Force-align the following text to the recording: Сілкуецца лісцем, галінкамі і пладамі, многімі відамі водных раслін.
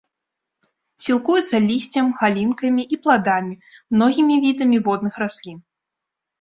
Сілкуецца 1.07 1.57
лісцем, 1.67 2.09
галінкамі 2.23 2.83
і 2.97 3.01
пладамі, 3.05 3.53
многімі 3.95 4.35
відамі 4.47 4.77
водных 4.91 5.13
раслін. 5.27 5.57